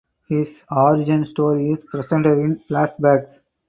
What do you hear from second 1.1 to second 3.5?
story is presented in flashbacks.